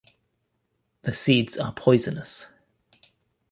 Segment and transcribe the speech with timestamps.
[1.03, 2.47] The seeds are poisonous.